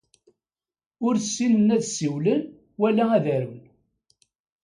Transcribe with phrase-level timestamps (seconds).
[1.05, 2.41] Ur ssinen ad ssiwlen
[2.79, 3.63] wala ad arun.